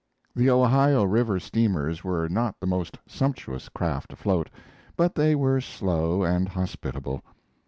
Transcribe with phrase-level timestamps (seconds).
[0.35, 4.49] The Ohio River steamers were not the most sumptuous craft afloat,
[4.97, 7.21] but they were slow and hospitable.